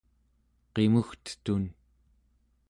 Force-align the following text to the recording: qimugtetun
qimugtetun 0.73 1.63